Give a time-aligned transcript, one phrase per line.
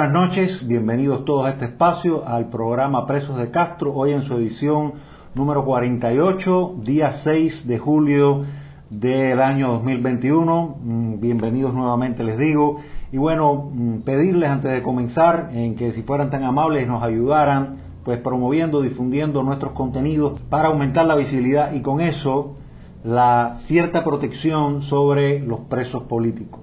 [0.00, 4.34] Buenas noches, bienvenidos todos a este espacio, al programa Presos de Castro, hoy en su
[4.34, 4.94] edición
[5.34, 8.46] número 48, día 6 de julio
[8.88, 10.76] del año 2021.
[10.82, 12.80] Mm, bienvenidos nuevamente, les digo.
[13.12, 17.76] Y bueno, mm, pedirles antes de comenzar en que si fueran tan amables nos ayudaran
[18.02, 22.56] pues promoviendo, difundiendo nuestros contenidos para aumentar la visibilidad y con eso
[23.04, 26.62] la cierta protección sobre los presos políticos.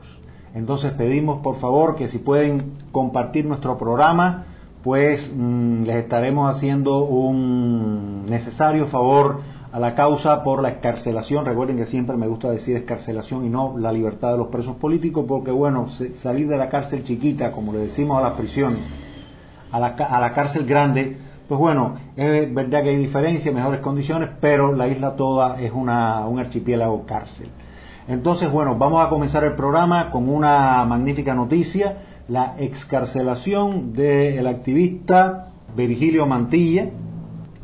[0.54, 4.46] Entonces pedimos por favor que si pueden compartir nuestro programa,
[4.84, 11.46] pues mm, les estaremos haciendo un necesario favor a la causa por la escarcelación.
[11.46, 15.26] Recuerden que siempre me gusta decir escarcelación y no la libertad de los presos políticos,
[15.28, 15.88] porque bueno,
[16.22, 18.88] salir de la cárcel chiquita, como le decimos a las prisiones,
[19.72, 24.30] a la, a la cárcel grande, pues bueno, es verdad que hay diferencias, mejores condiciones,
[24.42, 27.50] pero la isla toda es una, un archipiélago cárcel.
[28.08, 31.97] Entonces, bueno, vamos a comenzar el programa con una magnífica noticia,
[32.30, 36.89] la excarcelación del activista Virgilio Mantilla.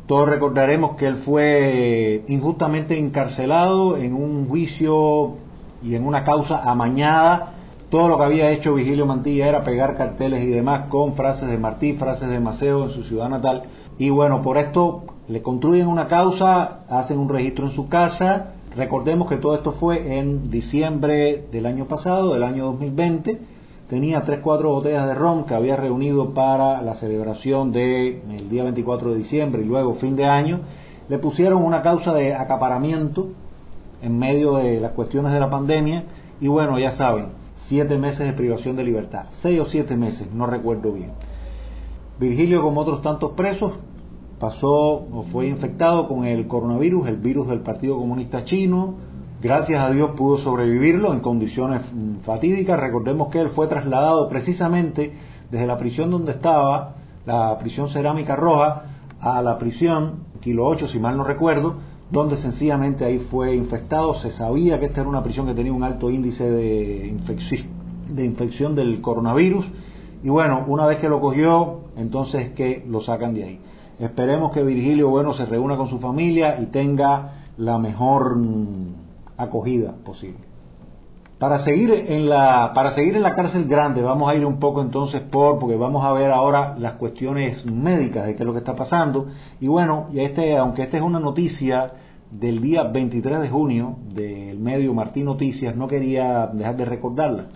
[0.06, 5.36] Todos recordaremos que él fue injustamente encarcelado en un juicio
[5.82, 7.54] y en una causa amañada.
[7.88, 11.56] Todo lo que había hecho Virgilio Mantilla era pegar carteles y demás con frases de
[11.56, 13.62] Martí, frases de Maceo en su ciudad natal.
[13.98, 19.28] Y bueno, por esto le construyen una causa, hacen un registro en su casa, Recordemos
[19.28, 23.38] que todo esto fue en diciembre del año pasado, del año 2020.
[23.88, 29.18] Tenía 3-4 botellas de ron que había reunido para la celebración del día 24 de
[29.18, 30.60] diciembre y luego fin de año.
[31.08, 33.28] Le pusieron una causa de acaparamiento
[34.02, 36.04] en medio de las cuestiones de la pandemia
[36.40, 37.26] y bueno, ya saben,
[37.68, 41.12] siete meses de privación de libertad, seis o siete meses, no recuerdo bien.
[42.18, 43.72] Virgilio, como otros tantos presos,
[44.38, 48.94] pasó o fue infectado con el coronavirus, el virus del Partido Comunista Chino.
[49.42, 52.78] Gracias a Dios pudo sobrevivirlo en condiciones mm, fatídicas.
[52.78, 55.12] Recordemos que él fue trasladado precisamente
[55.50, 56.94] desde la prisión donde estaba,
[57.26, 58.82] la prisión Cerámica Roja,
[59.20, 61.76] a la prisión Kilo 8, si mal no recuerdo,
[62.10, 64.14] donde sencillamente ahí fue infectado.
[64.14, 67.16] Se sabía que esta era una prisión que tenía un alto índice de
[68.08, 69.66] de infección del coronavirus.
[70.22, 73.60] Y bueno, una vez que lo cogió, entonces que lo sacan de ahí.
[74.04, 78.36] Esperemos que Virgilio Bueno se reúna con su familia y tenga la mejor
[79.38, 80.40] acogida posible.
[81.38, 84.82] Para seguir en la para seguir en la cárcel grande vamos a ir un poco
[84.82, 88.58] entonces por porque vamos a ver ahora las cuestiones médicas de qué es lo que
[88.58, 89.28] está pasando
[89.58, 91.90] y bueno, y este aunque esta es una noticia
[92.30, 97.46] del día 23 de junio del medio Martín Noticias, no quería dejar de recordarla.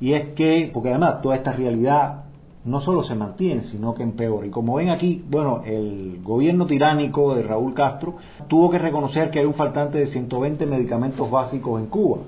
[0.00, 2.23] Y es que, porque además toda esta realidad
[2.64, 4.46] no solo se mantiene, sino que empeora.
[4.46, 8.16] Y como ven aquí, bueno, el gobierno tiránico de Raúl Castro
[8.48, 12.18] tuvo que reconocer que hay un faltante de 120 medicamentos básicos en Cuba.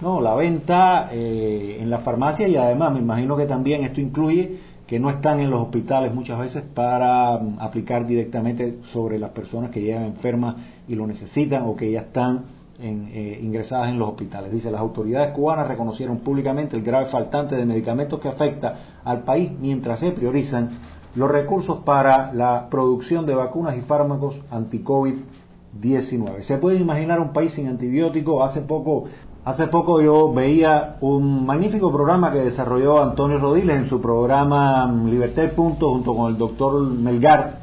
[0.00, 4.58] No, la venta eh, en la farmacia y además me imagino que también esto incluye
[4.86, 9.70] que no están en los hospitales muchas veces para mm, aplicar directamente sobre las personas
[9.70, 10.56] que llegan enfermas
[10.86, 12.44] y lo necesitan o que ya están
[12.80, 14.52] en, eh, ingresadas en los hospitales.
[14.52, 19.50] Dice, las autoridades cubanas reconocieron públicamente el grave faltante de medicamentos que afecta al país
[19.58, 20.70] mientras se priorizan
[21.14, 26.42] los recursos para la producción de vacunas y fármacos anti-COVID-19.
[26.42, 28.48] Se puede imaginar un país sin antibióticos.
[28.48, 29.04] Hace poco,
[29.44, 35.50] hace poco yo veía un magnífico programa que desarrolló Antonio Rodiles en su programa Libertad
[35.56, 37.58] Punto junto con el doctor Melgar.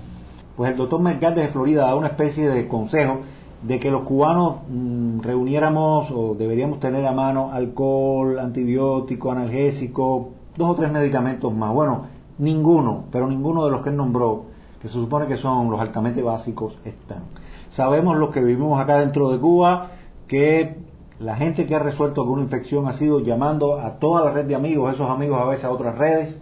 [0.57, 3.19] Pues el doctor Melgar de Florida da una especie de consejo
[3.67, 10.69] de que los cubanos mm, reuniéramos o deberíamos tener a mano alcohol, antibiótico, analgésico, dos
[10.69, 11.73] o tres medicamentos más.
[11.73, 12.05] Bueno,
[12.37, 14.45] ninguno, pero ninguno de los que él nombró,
[14.81, 17.23] que se supone que son los altamente básicos, están.
[17.69, 19.91] Sabemos los que vivimos acá dentro de Cuba
[20.27, 20.77] que
[21.19, 24.55] la gente que ha resuelto alguna infección ha sido llamando a toda la red de
[24.55, 26.39] amigos, esos amigos a veces a otras redes,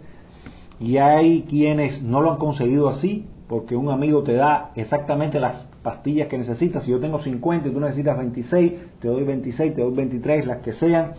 [0.78, 5.68] y hay quienes no lo han conseguido así, porque un amigo te da exactamente las
[5.82, 6.84] pastillas que necesitas.
[6.84, 10.58] Si yo tengo 50 y tú necesitas 26, te doy 26, te doy 23, las
[10.58, 11.12] que sean.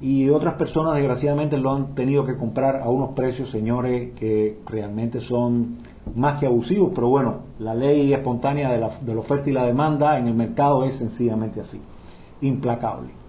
[0.00, 5.20] Y otras personas desgraciadamente lo han tenido que comprar a unos precios, señores, que realmente
[5.20, 5.78] son
[6.14, 6.90] más que abusivos.
[6.94, 10.34] Pero bueno, la ley espontánea de la, de la oferta y la demanda en el
[10.34, 11.80] mercado es sencillamente así,
[12.40, 13.23] implacable.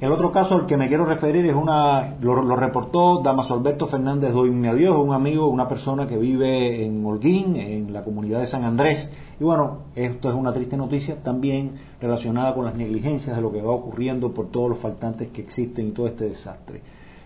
[0.00, 4.32] El otro caso al que me quiero referir es una, lo, reportó Damaso Alberto Fernández
[4.32, 8.62] Doime Adiós, un amigo, una persona que vive en Holguín, en la comunidad de San
[8.62, 9.10] Andrés.
[9.40, 13.60] Y bueno, esto es una triste noticia también relacionada con las negligencias de lo que
[13.60, 16.80] va ocurriendo por todos los faltantes que existen y todo este desastre.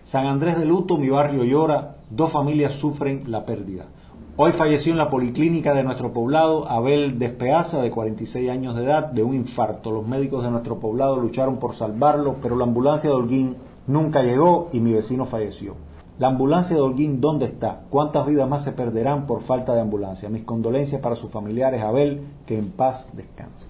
[0.05, 3.85] San Andrés de luto, mi barrio llora, dos familias sufren la pérdida.
[4.35, 9.11] Hoy falleció en la policlínica de nuestro poblado Abel Despeaza, de 46 años de edad,
[9.11, 9.91] de un infarto.
[9.91, 14.69] Los médicos de nuestro poblado lucharon por salvarlo, pero la ambulancia de Holguín nunca llegó
[14.73, 15.75] y mi vecino falleció.
[16.17, 17.81] La ambulancia de Holguín, ¿dónde está?
[17.91, 20.29] ¿Cuántas vidas más se perderán por falta de ambulancia?
[20.29, 23.67] Mis condolencias para sus familiares, Abel, que en paz descanse.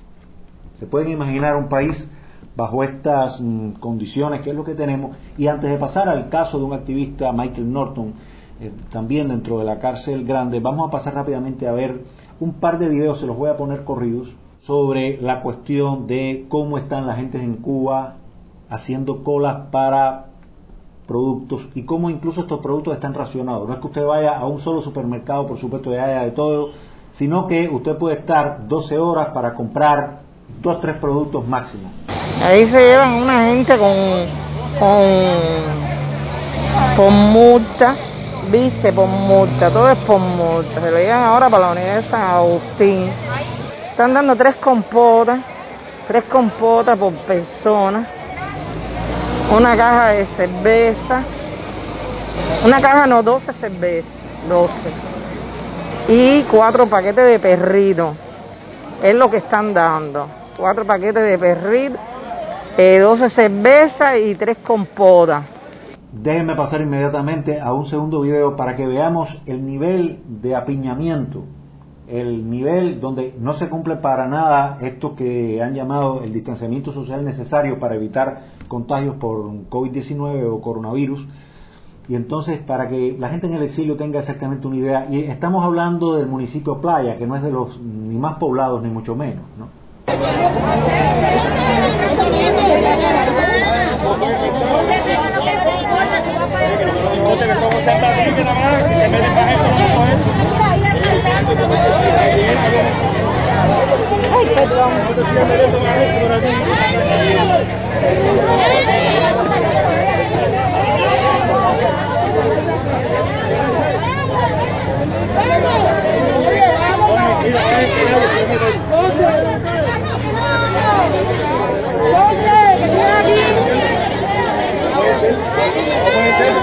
[0.76, 2.10] Se pueden imaginar un país
[2.56, 5.18] bajo estas mm, condiciones, que es lo que tenemos.
[5.38, 8.14] Y antes de pasar al caso de un activista, Michael Norton,
[8.60, 12.02] eh, también dentro de la cárcel grande, vamos a pasar rápidamente a ver
[12.40, 14.30] un par de videos, se los voy a poner corridos,
[14.66, 18.16] sobre la cuestión de cómo están las gentes en Cuba
[18.70, 20.28] haciendo colas para
[21.06, 23.68] productos y cómo incluso estos productos están racionados.
[23.68, 26.72] No es que usted vaya a un solo supermercado, por supuesto, y haya de todo,
[27.14, 30.20] sino que usted puede estar 12 horas para comprar
[30.62, 31.90] dos, tres productos máximo.
[32.42, 33.90] Ahí se llevan una gente con,
[36.96, 37.96] con, multa,
[38.52, 40.82] viste, por multa, todo es por multa.
[40.82, 43.10] Se lo llevan ahora para la unidad de San Agustín.
[43.92, 45.40] Están dando tres compotas,
[46.08, 48.08] tres compotas por persona,
[49.56, 51.24] una caja de cerveza,
[52.66, 54.12] una caja no, 12 cervezas,
[54.48, 54.74] 12,
[56.08, 58.16] y cuatro paquetes de perrito,
[59.02, 61.98] es lo que están dando cuatro paquetes de perril,
[62.78, 65.44] eh, 12 cervezas y tres compotas.
[66.14, 71.46] Déjenme pasar inmediatamente a un segundo video para que veamos el nivel de apiñamiento,
[72.08, 77.26] el nivel donde no se cumple para nada esto que han llamado el distanciamiento social
[77.26, 81.26] necesario para evitar contagios por COVID-19 o coronavirus.
[82.08, 85.66] Y entonces, para que la gente en el exilio tenga exactamente una idea, y estamos
[85.66, 89.46] hablando del municipio Playa, que no es de los ni más poblados ni mucho menos,
[89.58, 89.68] ¿no?
[97.34, 97.64] Oke,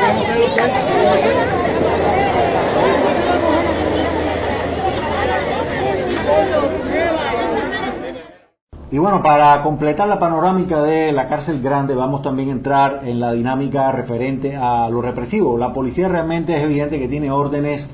[0.03, 0.20] le
[8.93, 13.21] Y bueno, para completar la panorámica de la cárcel grande, vamos también a entrar en
[13.21, 15.57] la dinámica referente a lo represivo.
[15.57, 17.89] La policía realmente es evidente que tiene órdenes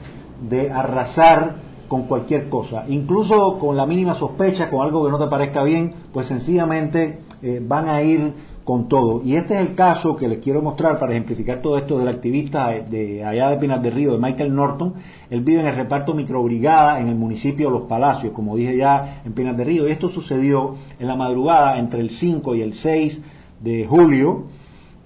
[0.49, 1.57] de arrasar
[1.89, 5.95] con cualquier cosa, incluso con la mínima sospecha, con algo que no te parezca bien,
[6.13, 8.33] pues sencillamente eh, van a ir
[8.67, 9.23] con todo.
[9.25, 12.71] Y este es el caso que les quiero mostrar para ejemplificar todo esto del activista
[12.71, 14.95] de allá de Pinar del Río, de Michael Norton.
[15.31, 19.23] Él vive en el reparto microbrigada en el municipio de Los Palacios, como dije ya,
[19.25, 19.87] en Pinar del Río.
[19.87, 23.23] Y esto sucedió en la madrugada entre el 5 y el 6
[23.61, 24.47] de julio.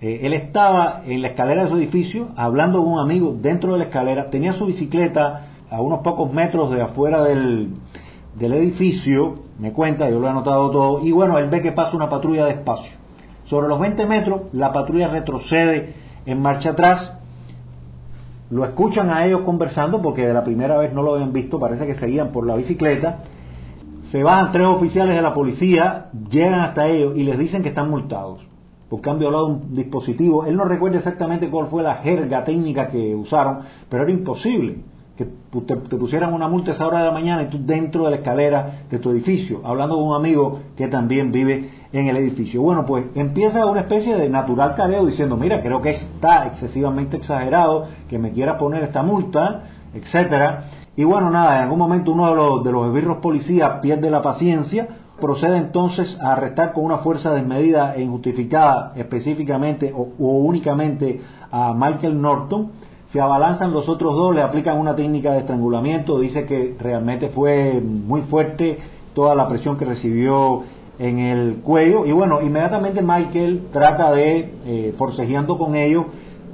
[0.01, 3.79] Eh, él estaba en la escalera de su edificio hablando con un amigo dentro de
[3.81, 7.75] la escalera, tenía su bicicleta a unos pocos metros de afuera del,
[8.39, 11.95] del edificio, me cuenta, yo lo he anotado todo, y bueno, él ve que pasa
[11.95, 13.00] una patrulla de espacio
[13.51, 15.93] sobre los 20 metros, la patrulla retrocede
[16.25, 17.15] en marcha atrás.
[18.49, 21.85] Lo escuchan a ellos conversando porque de la primera vez no lo habían visto, parece
[21.85, 23.19] que seguían por la bicicleta.
[24.13, 27.91] Se bajan tres oficiales de la policía, llegan hasta ellos y les dicen que están
[27.91, 28.47] multados
[28.89, 30.47] porque han violado un dispositivo.
[30.47, 34.79] Él no recuerda exactamente cuál fue la jerga técnica que usaron, pero era imposible
[35.21, 38.11] que te, pusieran una multa a esa hora de la mañana y tú dentro de
[38.11, 42.63] la escalera de tu edificio, hablando con un amigo que también vive en el edificio.
[42.63, 47.87] Bueno, pues empieza una especie de natural careo diciendo, mira, creo que está excesivamente exagerado
[48.09, 50.65] que me quiera poner esta multa, etcétera.
[50.97, 54.23] Y bueno, nada, en algún momento uno de los, de los esbirros policías pierde la
[54.23, 54.89] paciencia,
[55.21, 62.23] procede entonces a arrestar con una fuerza desmedida e injustificada específicamente o únicamente a Michael
[62.23, 62.71] Norton,
[63.13, 67.81] se abalanzan los otros dos, le aplican una técnica de estrangulamiento, dice que realmente fue
[67.81, 68.79] muy fuerte
[69.15, 70.63] toda la presión que recibió
[70.99, 76.07] en el cuello y bueno, inmediatamente Michael trata de, eh, forcejeando con ellos,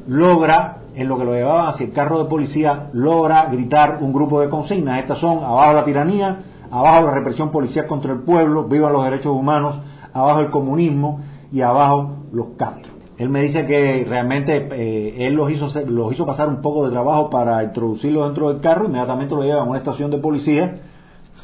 [0.06, 4.40] logra, en lo que lo llevaban hacia el carro de policía, logra gritar un grupo
[4.40, 5.00] de consignas.
[5.00, 6.38] Estas son abajo la tiranía,
[6.70, 9.78] abajo la represión policial contra el pueblo, vivan los derechos humanos,
[10.14, 11.20] abajo el comunismo
[11.52, 12.95] y abajo los Castro.
[13.18, 16.90] Él me dice que realmente eh, él los hizo, los hizo pasar un poco de
[16.90, 20.76] trabajo para introducirlos dentro del carro, inmediatamente lo llevan a una estación de policía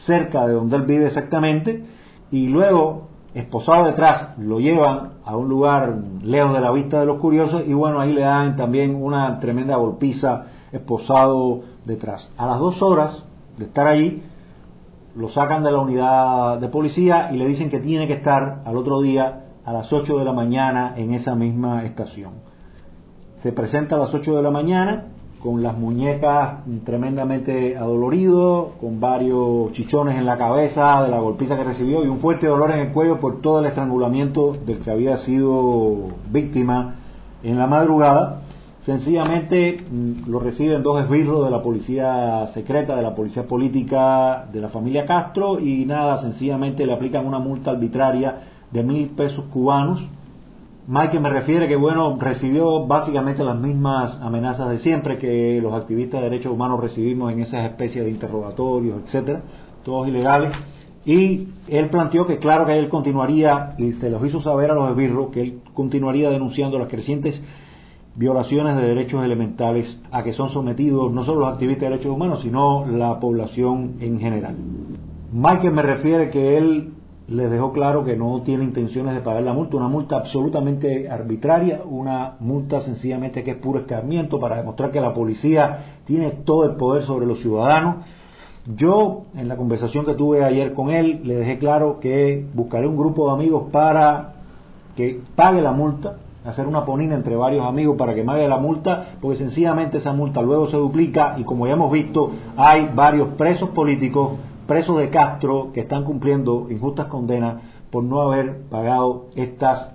[0.04, 1.84] cerca de donde él vive exactamente,
[2.30, 7.18] y luego, esposado detrás, lo llevan a un lugar lejos de la vista de los
[7.18, 12.30] curiosos, y bueno, ahí le dan también una tremenda golpiza esposado detrás.
[12.36, 13.24] A las dos horas
[13.56, 14.22] de estar allí,
[15.14, 18.76] lo sacan de la unidad de policía y le dicen que tiene que estar al
[18.76, 22.32] otro día a las 8 de la mañana en esa misma estación.
[23.42, 25.04] se presenta a las 8 de la mañana
[25.42, 31.64] con las muñecas tremendamente adolorido, con varios chichones en la cabeza de la golpiza que
[31.64, 35.16] recibió y un fuerte dolor en el cuello por todo el estrangulamiento del que había
[35.18, 36.94] sido víctima
[37.42, 38.42] en la madrugada.
[38.84, 44.60] Sencillamente mm, lo reciben dos esbirros de la policía secreta, de la policía política de
[44.60, 48.36] la familia Castro y nada, sencillamente le aplican una multa arbitraria
[48.72, 50.08] de mil pesos cubanos
[50.88, 56.20] Mike me refiere que, bueno, recibió básicamente las mismas amenazas de siempre que los activistas
[56.20, 59.42] de derechos humanos recibimos en esas especies de interrogatorios, etcétera,
[59.84, 60.50] todos ilegales.
[61.04, 64.90] Y él planteó que, claro, que él continuaría, y se los hizo saber a los
[64.90, 67.40] esbirros, que él continuaría denunciando las crecientes
[68.16, 72.40] violaciones de derechos elementales a que son sometidos no solo los activistas de derechos humanos,
[72.42, 74.56] sino la población en general.
[75.32, 76.92] Michael me refiere que él
[77.28, 81.82] les dejó claro que no tiene intenciones de pagar la multa, una multa absolutamente arbitraria,
[81.84, 86.76] una multa sencillamente que es puro escarmiento para demostrar que la policía tiene todo el
[86.76, 88.04] poder sobre los ciudadanos.
[88.76, 92.96] Yo, en la conversación que tuve ayer con él, le dejé claro que buscaré un
[92.96, 94.34] grupo de amigos para
[94.96, 99.14] que pague la multa, hacer una ponina entre varios amigos para que pague la multa,
[99.20, 103.70] porque sencillamente esa multa luego se duplica y como ya hemos visto, hay varios presos
[103.70, 104.32] políticos
[104.72, 109.90] presos de Castro que están cumpliendo injustas condenas por no haber pagado estas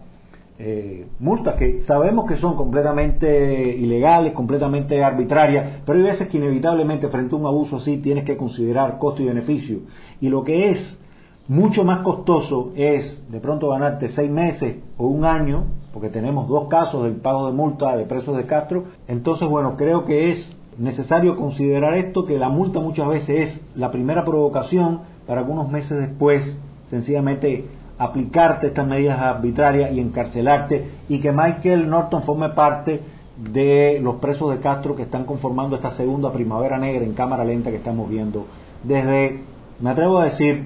[0.59, 7.07] eh, multas que sabemos que son completamente ilegales, completamente arbitrarias, pero hay veces que inevitablemente
[7.07, 9.79] frente a un abuso así tienes que considerar costo y beneficio.
[10.21, 10.99] Y lo que es
[11.47, 16.67] mucho más costoso es de pronto ganarte seis meses o un año, porque tenemos dos
[16.67, 21.35] casos del pago de multa de presos de Castro, entonces bueno, creo que es necesario
[21.35, 25.97] considerar esto, que la multa muchas veces es la primera provocación para que unos meses
[25.97, 26.57] después
[26.89, 27.65] sencillamente
[27.97, 33.01] aplicarte estas medidas arbitrarias y encarcelarte y que Michael Norton forme parte
[33.37, 37.69] de los presos de Castro que están conformando esta segunda primavera negra en cámara lenta
[37.69, 38.45] que estamos viendo.
[38.83, 39.41] Desde,
[39.79, 40.65] me atrevo a decir,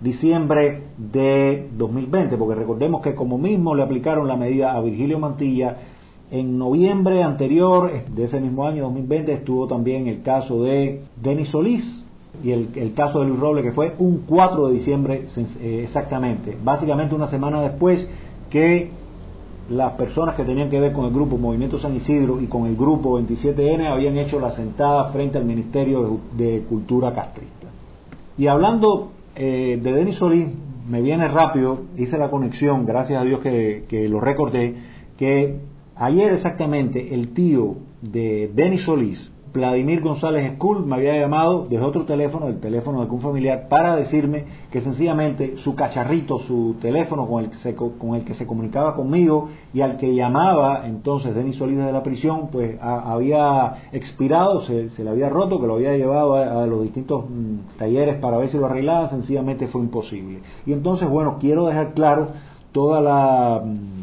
[0.00, 5.76] diciembre de 2020, porque recordemos que como mismo le aplicaron la medida a Virgilio Mantilla,
[6.32, 11.84] en noviembre anterior de ese mismo año 2020 estuvo también el caso de Denis Solís
[12.42, 15.26] y el, caso de Luis Roble que fue un 4 de diciembre
[15.60, 18.08] eh, exactamente, básicamente una semana después
[18.48, 18.90] que
[19.68, 22.76] las personas que tenían que ver con el grupo Movimiento San Isidro y con el
[22.76, 27.68] grupo 27N habían hecho la sentada frente al Ministerio de, Cultura Castrista.
[28.38, 30.48] Y hablando eh, de Denis Solís,
[30.88, 34.74] me viene rápido, hice la conexión, gracias a Dios que lo recordé,
[35.16, 35.71] que
[36.02, 42.04] Ayer exactamente el tío de Denis Solís, Vladimir González Skull, me había llamado desde otro
[42.06, 47.44] teléfono, el teléfono de algún familiar, para decirme que sencillamente su cacharrito, su teléfono con
[47.44, 51.54] el, que se, con el que se comunicaba conmigo y al que llamaba entonces Denis
[51.54, 56.34] Solís de la prisión, pues había expirado, se, le había roto, que lo había llevado
[56.34, 60.40] a, los distintos mm, talleres para ver si lo arreglaba, sencillamente fue imposible.
[60.66, 62.30] Y entonces, bueno, quiero dejar claro
[62.72, 63.62] toda la...
[63.64, 64.01] Mm,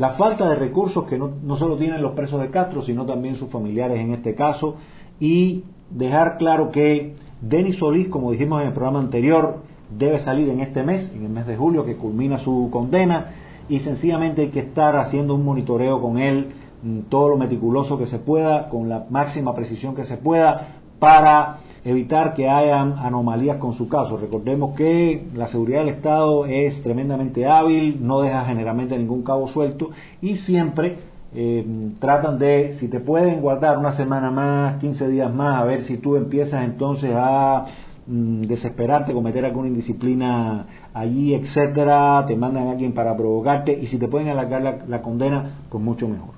[0.00, 3.34] la falta de recursos que no, no solo tienen los presos de Castro, sino también
[3.34, 4.76] sus familiares en este caso,
[5.20, 9.58] y dejar claro que Denis Solís, como dijimos en el programa anterior,
[9.90, 13.32] debe salir en este mes, en el mes de julio, que culmina su condena,
[13.68, 16.48] y sencillamente hay que estar haciendo un monitoreo con él,
[16.82, 21.58] mm, todo lo meticuloso que se pueda, con la máxima precisión que se pueda, para
[21.84, 24.16] evitar que hayan anomalías con su caso.
[24.16, 29.90] Recordemos que la seguridad del Estado es tremendamente hábil, no deja generalmente ningún cabo suelto
[30.20, 30.98] y siempre
[31.34, 35.82] eh, tratan de, si te pueden guardar una semana más, 15 días más, a ver
[35.82, 37.66] si tú empiezas entonces a
[38.06, 43.96] mm, desesperarte, cometer alguna indisciplina allí, etcétera, te mandan a alguien para provocarte y si
[43.96, 46.34] te pueden alargar la, la condena, pues mucho mejor.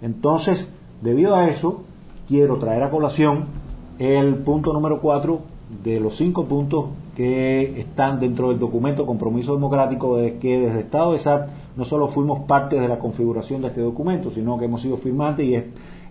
[0.00, 0.70] Entonces,
[1.02, 1.82] debido a eso,
[2.28, 3.57] quiero traer a colación
[3.98, 5.40] el punto número cuatro
[5.82, 6.86] de los cinco puntos
[7.16, 12.08] que están dentro del documento Compromiso Democrático de que desde Estado de SAT no solo
[12.08, 15.54] fuimos parte de la configuración de este documento, sino que hemos sido firmantes y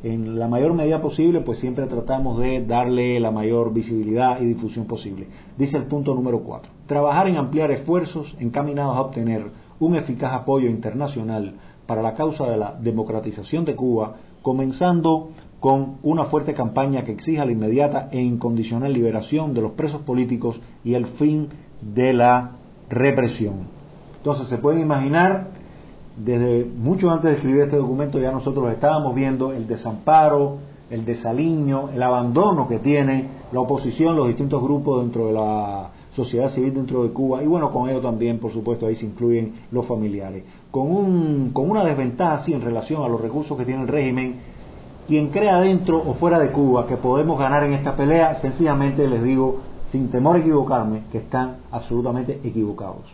[0.03, 4.85] en la mayor medida posible, pues siempre tratamos de darle la mayor visibilidad y difusión
[4.85, 5.27] posible.
[5.57, 9.45] Dice el punto número cuatro, trabajar en ampliar esfuerzos encaminados a obtener
[9.79, 11.55] un eficaz apoyo internacional
[11.87, 17.45] para la causa de la democratización de Cuba, comenzando con una fuerte campaña que exija
[17.45, 21.49] la inmediata e incondicional liberación de los presos políticos y el fin
[21.81, 22.51] de la
[22.89, 23.77] represión.
[24.17, 25.47] Entonces se pueden imaginar,
[26.17, 30.57] desde mucho antes de escribir este documento ya nosotros estábamos viendo el desamparo,
[30.89, 36.49] el desaliño, el abandono que tiene la oposición, los distintos grupos dentro de la sociedad
[36.51, 39.85] civil dentro de Cuba y bueno, con ello también, por supuesto, ahí se incluyen los
[39.85, 40.43] familiares.
[40.71, 44.35] Con, un, con una desventaja así en relación a los recursos que tiene el régimen,
[45.07, 49.23] quien crea dentro o fuera de Cuba que podemos ganar en esta pelea, sencillamente les
[49.23, 49.61] digo,
[49.91, 53.05] sin temor a equivocarme, que están absolutamente equivocados.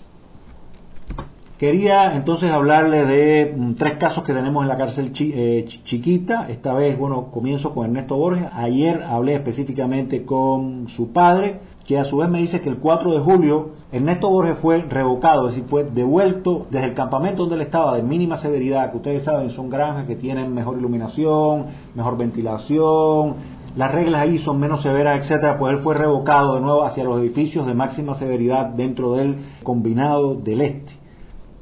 [1.58, 6.50] Quería entonces hablarle de mm, tres casos que tenemos en la cárcel eh, chiquita.
[6.50, 8.48] Esta vez, bueno, comienzo con Ernesto Borges.
[8.54, 13.12] Ayer hablé específicamente con su padre, que a su vez me dice que el 4
[13.12, 17.62] de julio Ernesto Borges fue revocado, es decir, fue devuelto desde el campamento donde él
[17.62, 23.36] estaba de mínima severidad, que ustedes saben son granjas que tienen mejor iluminación, mejor ventilación,
[23.76, 27.20] las reglas ahí son menos severas, etcétera, pues él fue revocado de nuevo hacia los
[27.20, 30.94] edificios de máxima severidad dentro del combinado del este.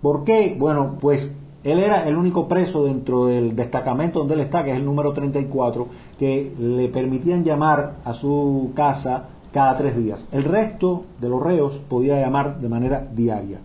[0.01, 0.55] ¿Por qué?
[0.57, 4.77] Bueno, pues él era el único preso dentro del destacamento donde él está, que es
[4.77, 5.87] el número 34,
[6.17, 10.25] que le permitían llamar a su casa cada tres días.
[10.31, 13.59] El resto de los reos podía llamar de manera diaria.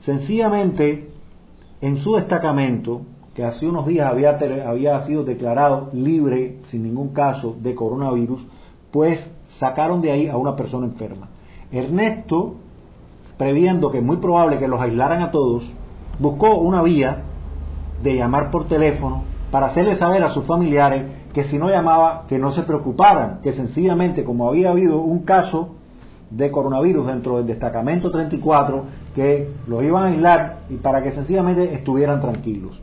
[0.00, 1.10] Sencillamente,
[1.80, 3.02] en su destacamento,
[3.34, 8.44] que hace unos días había, había sido declarado libre, sin ningún caso, de coronavirus,
[8.90, 11.28] pues sacaron de ahí a una persona enferma.
[11.72, 12.56] Ernesto
[13.36, 15.64] previendo que es muy probable que los aislaran a todos,
[16.18, 17.22] buscó una vía
[18.02, 21.04] de llamar por teléfono para hacerle saber a sus familiares
[21.34, 25.74] que si no llamaba, que no se preocuparan, que sencillamente como había habido un caso
[26.30, 31.74] de coronavirus dentro del destacamento 34, que los iban a aislar y para que sencillamente
[31.74, 32.80] estuvieran tranquilos.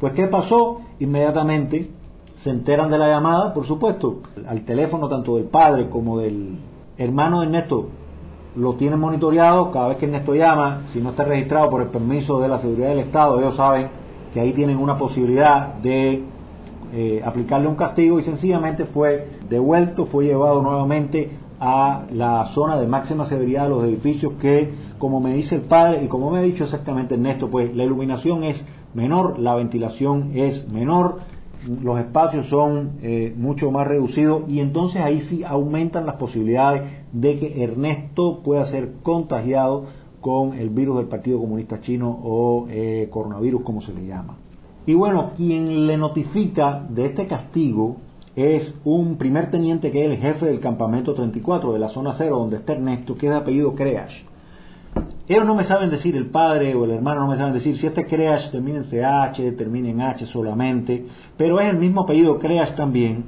[0.00, 0.80] Pues ¿qué pasó?
[0.98, 1.90] Inmediatamente
[2.36, 6.58] se enteran de la llamada, por supuesto, al teléfono tanto del padre como del
[6.98, 7.88] hermano de Ernesto
[8.56, 12.40] lo tienen monitoreado, cada vez que Ernesto llama, si no está registrado por el permiso
[12.40, 13.88] de la seguridad del Estado, ellos saben
[14.32, 16.24] que ahí tienen una posibilidad de
[16.92, 22.86] eh, aplicarle un castigo y sencillamente fue devuelto, fue llevado nuevamente a la zona de
[22.86, 26.42] máxima severidad de los edificios que, como me dice el padre y como me ha
[26.42, 31.20] dicho exactamente Ernesto, pues la iluminación es menor, la ventilación es menor,
[31.82, 37.38] los espacios son eh, mucho más reducidos y entonces ahí sí aumentan las posibilidades de
[37.38, 39.84] que Ernesto pueda ser contagiado
[40.20, 44.36] con el virus del Partido Comunista Chino o eh, coronavirus como se le llama.
[44.86, 47.96] Y bueno, quien le notifica de este castigo
[48.36, 52.38] es un primer teniente que es el jefe del campamento 34 de la zona cero
[52.38, 54.22] donde está Ernesto, que es de apellido Creash.
[55.26, 57.86] Ellos no me saben decir, el padre o el hermano no me saben decir si
[57.86, 61.04] este Creash termina en CH, termina en H solamente,
[61.36, 63.24] pero es el mismo apellido Creash también,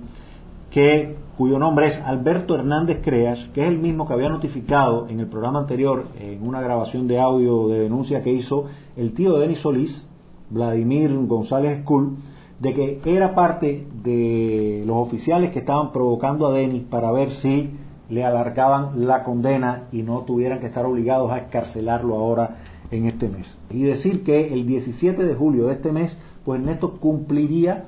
[0.70, 5.18] que, cuyo nombre es Alberto Hernández Creash, que es el mismo que había notificado en
[5.18, 8.66] el programa anterior, en una grabación de audio de denuncia que hizo
[8.96, 10.07] el tío de Denis Solís,
[10.50, 12.16] Vladimir González Skull,
[12.60, 17.70] de que era parte de los oficiales que estaban provocando a Denis para ver si
[18.08, 22.56] le alargaban la condena y no tuvieran que estar obligados a escarcelarlo ahora
[22.90, 23.54] en este mes.
[23.70, 27.84] Y decir que el 17 de julio de este mes, pues Ernesto cumpliría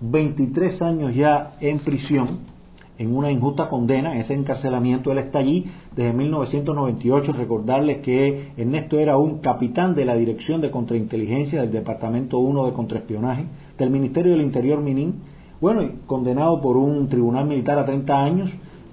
[0.00, 2.53] 23 años ya en prisión,
[2.98, 5.10] en una injusta condena, en ese encarcelamiento.
[5.10, 7.32] Él está allí desde 1998.
[7.32, 12.72] Recordarles que Ernesto era un capitán de la Dirección de Contrainteligencia del Departamento 1 de
[12.72, 15.14] Contraespionaje del Ministerio del Interior Minín.
[15.60, 18.50] Bueno, condenado por un tribunal militar a 30 años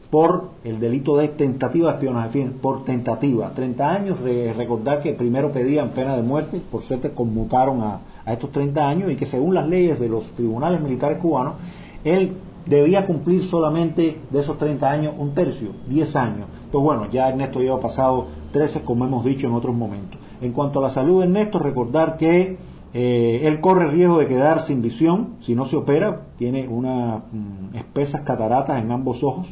[0.10, 3.52] por el delito de tentativa de espionaje, por tentativa.
[3.54, 4.20] 30 años,
[4.58, 9.12] recordar que primero pedían pena de muerte, por suerte conmutaron a, a, estos 30 años
[9.12, 11.56] y que según las leyes de los tribunales militares cubanos,
[12.04, 12.34] él
[12.66, 16.48] debía cumplir solamente de esos 30 años un tercio, 10 años.
[16.66, 20.20] Entonces, bueno, ya Ernesto lleva pasado 13, como hemos dicho en otros momentos.
[20.42, 22.58] En cuanto a la salud de Ernesto, recordar que
[22.94, 27.76] eh, él corre riesgo de quedar sin visión si no se opera, tiene unas mm,
[27.76, 29.48] espesas cataratas en ambos ojos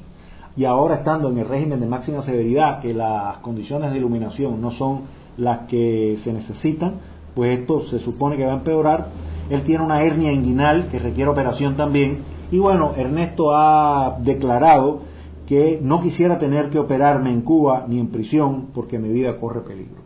[0.60, 4.72] y ahora estando en el régimen de máxima severidad, que las condiciones de iluminación no
[4.72, 5.04] son
[5.38, 6.95] las que se necesitan,
[7.34, 9.08] pues esto se supone que va a empeorar.
[9.50, 12.19] Él tiene una hernia inguinal que requiere operación también.
[12.52, 15.02] Y bueno, Ernesto ha declarado
[15.48, 19.62] que no quisiera tener que operarme en Cuba ni en prisión porque mi vida corre
[19.62, 20.02] peligro.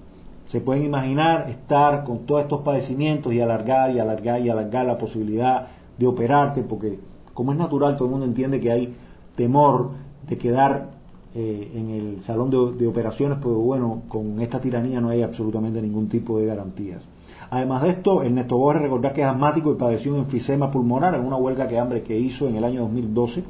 [0.45, 4.97] Se pueden imaginar estar con todos estos padecimientos y alargar y alargar y alargar la
[4.97, 6.99] posibilidad de operarte porque
[7.33, 8.95] como es natural todo el mundo entiende que hay
[9.35, 9.91] temor
[10.27, 10.91] de quedar
[11.35, 16.07] eh, en el salón de, operaciones, pues bueno, con esta tiranía no hay absolutamente ningún
[16.07, 17.03] tipo de garantías.
[17.49, 21.21] Además de esto, Ernesto Borges recordar que es asmático y padeció un enfisema pulmonar en
[21.25, 23.43] una huelga que hambre que hizo en el año 2012.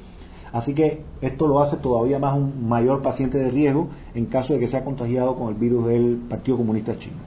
[0.53, 4.59] Así que esto lo hace todavía más un mayor paciente de riesgo en caso de
[4.59, 7.17] que sea contagiado con el virus del Partido Comunista Chino.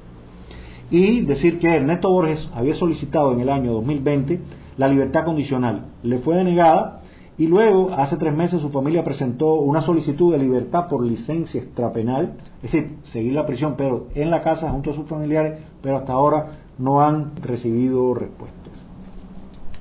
[0.90, 4.40] Y decir que Ernesto Borges había solicitado en el año 2020
[4.78, 5.86] la libertad condicional.
[6.02, 7.02] Le fue denegada
[7.38, 12.34] Y luego, hace tres meses, su familia presentó una solicitud de libertad por licencia extrapenal,
[12.62, 16.14] es decir, seguir la prisión, pero en la casa junto a sus familiares, pero hasta
[16.14, 16.46] ahora
[16.78, 18.84] no han recibido respuestas.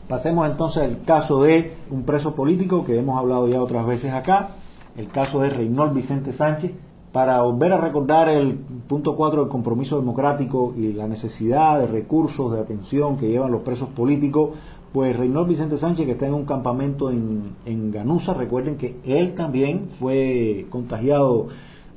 [0.10, 4.50] Pasemos entonces al caso de un preso político que hemos hablado ya otras veces acá,
[4.98, 6.74] el caso de Reynold Vicente Sánchez,
[7.12, 8.56] para volver a recordar el
[8.90, 13.62] punto 4 del compromiso democrático y la necesidad de recursos de atención que llevan los
[13.62, 14.50] presos políticos,
[14.96, 19.34] pues Reynold Vicente Sánchez, que está en un campamento en, en Ganusa, recuerden que él
[19.34, 21.48] también fue contagiado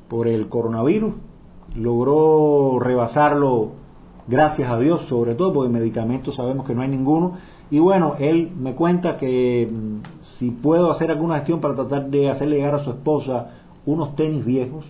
[0.08, 1.14] por el coronavirus,
[1.76, 3.68] logró rebasarlo
[4.26, 7.34] gracias a Dios, sobre todo porque medicamentos sabemos que no hay ninguno.
[7.70, 12.28] Y bueno, él me cuenta que mm, si puedo hacer alguna gestión para tratar de
[12.28, 13.50] hacerle llegar a su esposa
[13.87, 14.84] unos tenis viejos,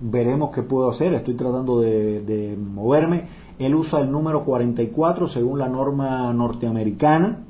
[0.00, 3.24] veremos qué puedo hacer, estoy tratando de, moverme.
[3.58, 7.44] Él usa el número 44 según la norma norteamericana.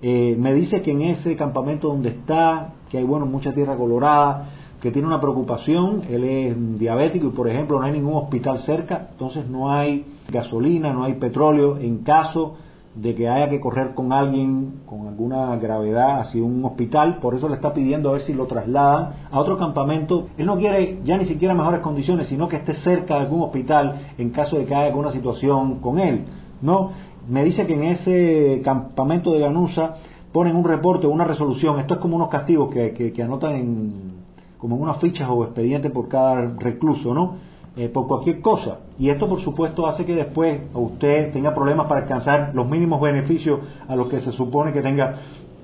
[0.00, 4.48] Eh, me dice que en ese campamento donde está, que hay bueno mucha tierra colorada,
[4.80, 9.10] que tiene una preocupación, él es diabético y por ejemplo no hay ningún hospital cerca,
[9.12, 12.56] entonces no hay gasolina, no hay petróleo en caso
[12.94, 17.48] de que haya que correr con alguien con alguna gravedad hacia un hospital, por eso
[17.48, 20.28] le está pidiendo a ver si lo trasladan a otro campamento.
[20.36, 24.12] Él no quiere ya ni siquiera mejores condiciones, sino que esté cerca de algún hospital
[24.18, 26.24] en caso de que haya alguna situación con él.
[26.60, 26.90] No,
[27.28, 29.94] me dice que en ese campamento de Ganusa
[30.32, 34.12] ponen un reporte una resolución, esto es como unos castigos que, que, que anotan en,
[34.58, 37.51] como en unas fichas o expedientes por cada recluso, ¿no?
[37.74, 38.80] Eh, por cualquier cosa.
[38.98, 43.60] Y esto, por supuesto, hace que después usted tenga problemas para alcanzar los mínimos beneficios
[43.88, 45.14] a los que se supone que tenga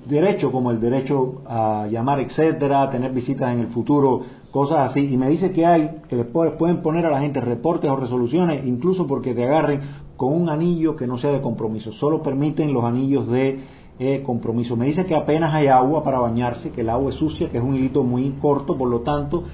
[0.07, 5.01] derecho, como el derecho a llamar, etcétera, tener visitas en el futuro, cosas así.
[5.01, 8.67] Y me dice que hay, que después pueden poner a la gente reportes o resoluciones,
[8.67, 9.81] incluso porque te agarren
[10.17, 11.93] con un anillo que no sea de compromiso.
[11.93, 13.61] Solo permiten los anillos de
[13.99, 14.77] eh, compromiso.
[14.77, 17.63] Me dice que apenas hay agua para bañarse, que el agua es sucia, que es
[17.63, 19.45] un hilito muy corto, por lo tanto,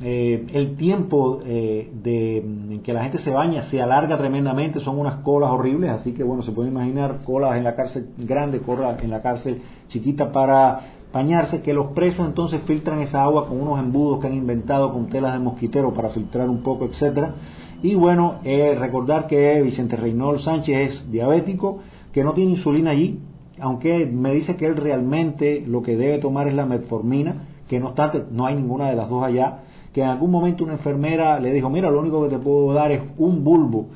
[0.00, 4.98] eh, el tiempo eh, de, en que la gente se baña se alarga tremendamente, son
[4.98, 9.02] unas colas horribles, así que bueno, se puede imaginar colas en la cárcel grande, colas
[9.02, 10.80] en la cárcel chiquita para
[11.12, 15.08] bañarse, que los presos entonces filtran esa agua con unos embudos que han inventado con
[15.08, 17.34] telas de mosquitero para filtrar un poco, etcétera.
[17.82, 21.80] Y bueno, eh, recordar que Vicente Reynold Sánchez es diabético,
[22.12, 23.18] que no tiene insulina allí,
[23.60, 27.88] aunque me dice que él realmente lo que debe tomar es la metformina, que no
[27.88, 29.60] obstante no hay ninguna de las dos allá,
[29.98, 32.92] que en algún momento una enfermera le dijo, mira, lo único que te puedo dar
[32.92, 33.86] es un bulbo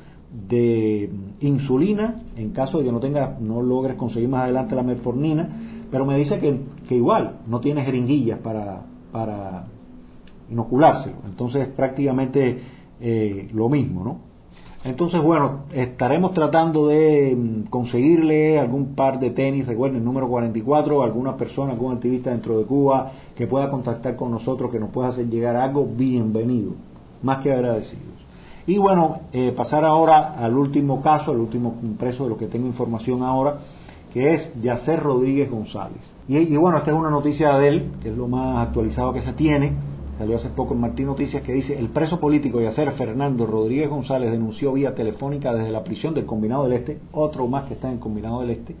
[0.49, 5.47] de insulina en caso de que no tenga, no logres conseguir más adelante la metformina,
[5.89, 8.81] pero me dice que, que igual no tiene jeringuillas para,
[9.13, 9.63] para
[10.49, 11.15] inoculárselo.
[11.25, 12.59] Entonces prácticamente
[12.99, 14.17] eh, lo mismo, ¿no?
[14.85, 21.03] Entonces, bueno, estaremos tratando de mm, conseguirle algún par de tenis, recuerden, el número 44,
[21.03, 25.09] alguna persona, algún activista dentro de Cuba que pueda contactar con nosotros, que nos pueda
[25.09, 26.71] hacer llegar algo, bienvenido,
[27.21, 28.13] más que agradecidos.
[28.67, 32.67] Y bueno, eh, pasar ahora al último caso, al último preso de lo que tengo
[32.67, 33.59] información ahora,
[34.11, 36.01] que es Yacer Rodríguez González.
[36.27, 39.21] Y, y bueno, esta es una noticia de él, que es lo más actualizado que
[39.21, 39.92] se tiene
[40.23, 43.89] Salió hace poco en Martín Noticias que dice, el preso político y hacer Fernando Rodríguez
[43.89, 47.89] González denunció vía telefónica desde la prisión del Combinado del Este, otro más que está
[47.89, 48.73] en el Combinado del Este,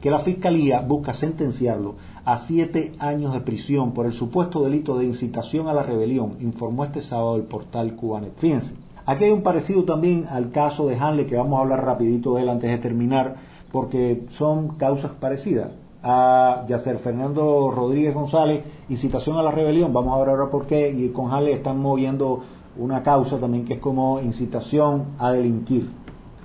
[0.00, 5.04] que la Fiscalía busca sentenciarlo a siete años de prisión por el supuesto delito de
[5.04, 8.38] incitación a la rebelión, informó este sábado el portal Cubanet.
[8.38, 8.74] Fíjense,
[9.04, 12.44] aquí hay un parecido también al caso de Hanley, que vamos a hablar rapidito de
[12.44, 13.36] él antes de terminar,
[13.72, 15.70] porque son causas parecidas
[16.02, 20.90] a Yacer Fernando Rodríguez González, incitación a la rebelión, vamos a ver ahora por qué,
[20.90, 22.40] y con Jale están moviendo
[22.76, 25.88] una causa también que es como incitación a delinquir.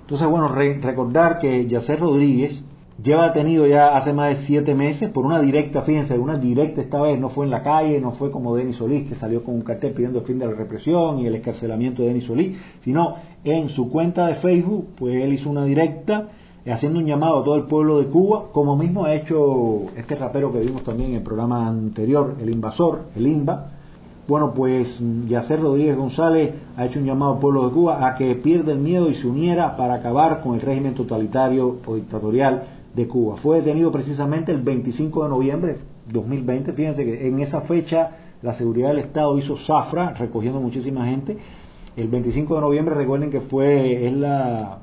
[0.02, 2.63] Entonces, bueno, recordar que Yacer Rodríguez
[3.02, 7.02] lleva detenido ya hace más de siete meses por una directa, fíjense, una directa esta
[7.02, 9.62] vez, no fue en la calle, no fue como Denis Solís, que salió con un
[9.62, 13.70] cartel pidiendo el fin de la represión y el escarcelamiento de Denis Solís, sino en
[13.70, 16.30] su cuenta de Facebook, pues él hizo una directa
[16.71, 20.52] haciendo un llamado a todo el pueblo de Cuba, como mismo ha hecho este rapero
[20.52, 23.67] que vimos también en el programa anterior, el invasor, el INVA.
[24.26, 24.97] Bueno, pues
[25.28, 28.80] Yacer Rodríguez González ha hecho un llamado al pueblo de Cuba a que pierda el
[28.80, 32.63] miedo y se uniera para acabar con el régimen totalitario o dictatorial
[32.95, 33.36] de Cuba.
[33.38, 35.73] Fue detenido precisamente el 25 de noviembre
[36.06, 36.71] de 2020.
[36.71, 41.38] Fíjense que en esa fecha la seguridad del Estado hizo zafra recogiendo muchísima gente.
[41.97, 44.80] El 25 de noviembre, recuerden que fue es la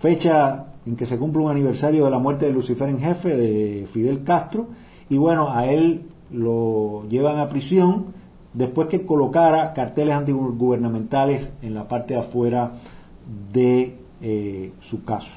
[0.00, 3.86] fecha en que se cumple un aniversario de la muerte de Lucifer en jefe de
[3.92, 4.68] Fidel Castro
[5.08, 8.06] y bueno, a él lo llevan a prisión
[8.52, 12.72] después que colocara carteles antigubernamentales en la parte de afuera
[13.52, 15.28] de eh, su caso.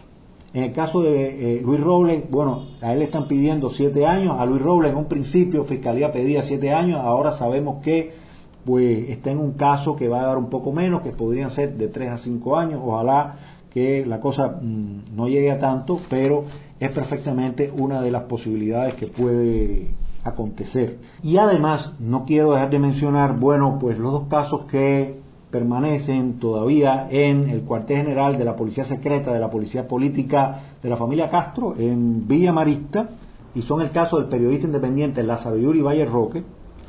[0.54, 4.40] En el caso de eh, Luis Robles, bueno, a él le están pidiendo siete años,
[4.40, 8.28] a Luis Robles en un principio Fiscalía pedía siete años, ahora sabemos que
[8.66, 11.78] pues está en un caso que va a dar un poco menos, que podrían ser
[11.78, 13.36] de tres a cinco años, ojalá
[13.78, 16.46] que la cosa mm, no llegue a tanto, pero
[16.80, 19.92] es perfectamente una de las posibilidades que puede
[20.24, 20.98] acontecer.
[21.22, 25.20] Y además, no quiero dejar de mencionar, bueno, pues los dos casos que
[25.52, 30.90] permanecen todavía en el cuartel general de la Policía Secreta, de la Policía Política de
[30.90, 33.12] la familia Castro, en Villa Marista,
[33.54, 36.42] y son el caso del periodista independiente Lázaro Yuri Valle Roque,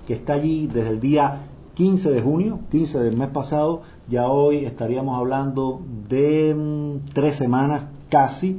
[0.07, 4.64] que está allí desde el día 15 de junio, 15 del mes pasado, ya hoy
[4.64, 8.58] estaríamos hablando de mm, tres semanas casi,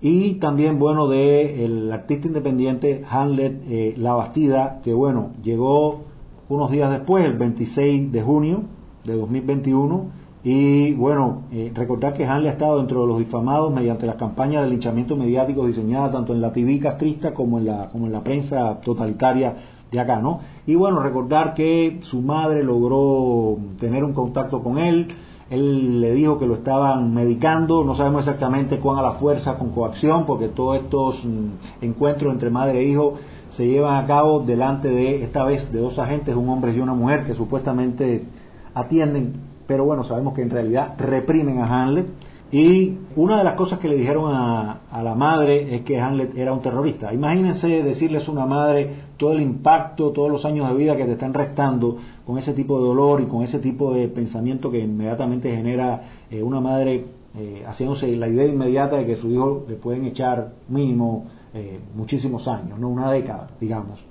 [0.00, 6.04] y también bueno de el artista independiente Hamlet eh, La Bastida, que bueno, llegó
[6.48, 8.62] unos días después, el 26 de junio
[9.02, 14.06] de 2021, y bueno, eh, recordar que Hanley ha estado dentro de los difamados mediante
[14.06, 18.06] las campañas de linchamiento mediático diseñadas tanto en la TV castrista como en la, como
[18.06, 19.54] en la prensa totalitaria
[19.92, 20.40] de acá, ¿no?
[20.66, 25.08] Y bueno, recordar que su madre logró tener un contacto con él,
[25.50, 29.70] él le dijo que lo estaban medicando, no sabemos exactamente cuán a la fuerza con
[29.70, 33.14] coacción, porque todos estos mm, encuentros entre madre e hijo
[33.50, 36.94] se llevan a cabo delante de, esta vez, de dos agentes, un hombre y una
[36.94, 38.24] mujer, que supuestamente
[38.72, 39.34] atienden,
[39.66, 42.06] pero bueno, sabemos que en realidad reprimen a Hamlet
[42.52, 46.52] y una de las cosas que le dijeron a, la madre es que Hamlet era
[46.52, 47.12] un terrorista.
[47.12, 51.12] Imagínense decirles a una madre todo el impacto, todos los años de vida que te
[51.12, 55.50] están restando con ese tipo de dolor y con ese tipo de pensamiento que inmediatamente
[55.50, 60.04] genera eh, una madre eh, haciéndose la idea inmediata de que su hijo le pueden
[60.04, 64.04] echar mínimo eh, muchísimos años, no una década, digamos.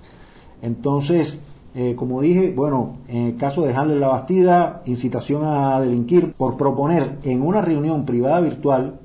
[0.63, 1.38] Entonces,
[1.73, 6.57] eh, como dije, bueno, en el caso de Handler La Bastida, incitación a delinquir por
[6.57, 8.95] proponer en una reunión privada virtual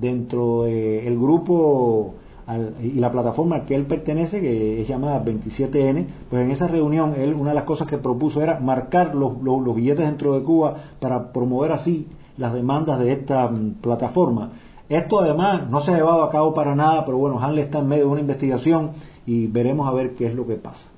[0.00, 2.14] dentro del grupo
[2.82, 7.14] y la plataforma al que él pertenece, que es llamada 27N, pues en esa reunión
[7.16, 10.74] él una de las cosas que propuso era marcar los, los, billetes dentro de Cuba
[10.98, 12.06] para promover así
[12.38, 14.50] las demandas de esta mm, plataforma.
[14.88, 17.88] Esto además no se ha llevado a cabo para nada, pero bueno, Hanley está en
[17.88, 18.92] medio de una investigación
[19.26, 20.88] y veremos a ver qué es lo que pasa.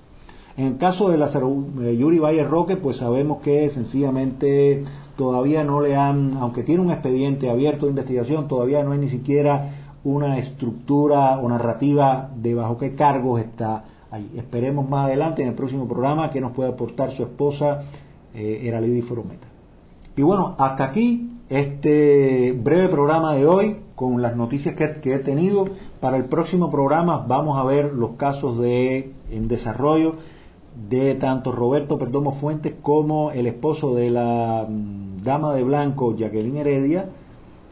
[0.60, 4.84] En el caso de la eh, Yuri Valle Roque, pues sabemos que sencillamente
[5.16, 9.08] todavía no le han, aunque tiene un expediente abierto de investigación, todavía no hay ni
[9.08, 14.32] siquiera una estructura o narrativa de bajo qué cargos está ahí.
[14.36, 17.84] Esperemos más adelante en el próximo programa que nos pueda aportar su esposa,
[18.34, 19.46] eh, Eralidy Forometa.
[20.14, 25.18] Y bueno, hasta aquí este breve programa de hoy con las noticias que, que, he
[25.20, 25.64] tenido.
[26.00, 30.16] Para el próximo programa vamos a ver los casos de en desarrollo
[30.74, 36.58] de tanto Roberto Perdomo Fuentes como el esposo de la mm, dama de blanco Jacqueline
[36.58, 37.08] Heredia,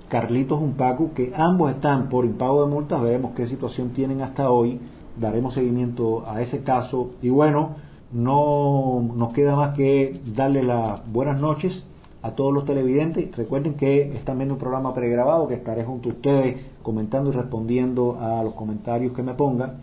[0.09, 4.81] Carlitos Umpacu, que ambos están por impago de multas, veremos qué situación tienen hasta hoy,
[5.19, 7.11] daremos seguimiento a ese caso.
[7.23, 7.77] Y bueno,
[8.13, 11.85] no nos queda más que darle las buenas noches
[12.23, 13.37] a todos los televidentes.
[13.37, 18.19] Recuerden que están viendo un programa pregrabado que estaré junto a ustedes comentando y respondiendo
[18.21, 19.75] a los comentarios que me pongan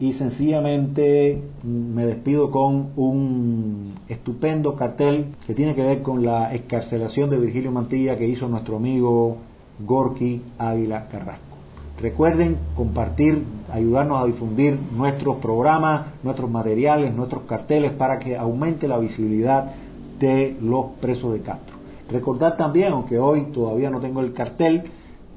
[0.00, 7.30] y sencillamente me despido con un estupendo cartel que tiene que ver con la escarcelación
[7.30, 9.36] de Virgilio Mantilla que hizo nuestro amigo
[9.78, 11.54] Gorky Águila Carrasco.
[12.00, 18.98] Recuerden compartir, ayudarnos a difundir nuestros programas, nuestros materiales, nuestros carteles para que aumente la
[18.98, 19.72] visibilidad
[20.18, 21.76] de los presos de Castro.
[22.10, 24.82] Recordar también, aunque hoy todavía no tengo el cartel,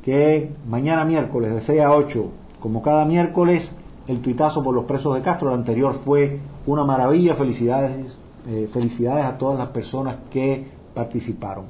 [0.04, 2.26] que mañana miércoles de 6 a 8,
[2.60, 3.72] como cada miércoles,
[4.08, 5.50] el tuitazo por los presos de Castro.
[5.50, 7.36] El anterior fue una maravilla.
[7.36, 8.18] Felicidades,
[8.48, 11.66] eh, felicidades a todas las personas que participaron.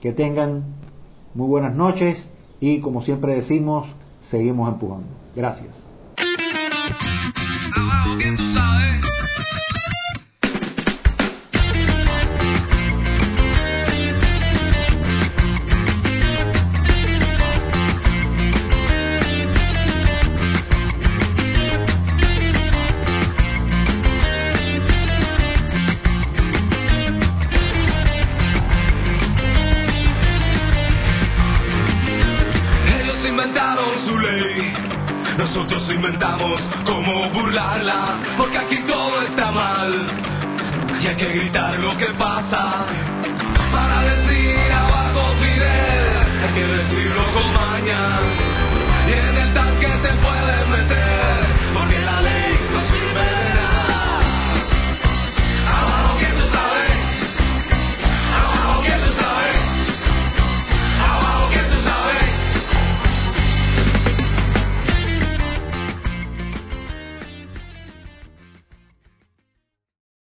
[0.00, 0.64] Que tengan
[1.34, 2.28] muy buenas noches
[2.60, 3.86] y como siempre decimos,
[4.30, 5.08] seguimos empujando.
[5.34, 5.82] Gracias.